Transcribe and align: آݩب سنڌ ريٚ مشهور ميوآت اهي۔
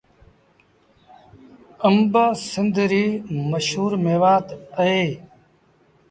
آݩب 1.87 2.13
سنڌ 2.49 2.75
ريٚ 2.91 3.23
مشهور 3.49 3.91
ميوآت 4.03 4.47
اهي۔ 4.79 5.05